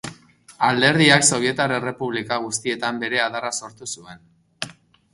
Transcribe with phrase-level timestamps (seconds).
[0.67, 4.29] Alderdiak sobietar errepublika guztietan bere adarra sortu zuen.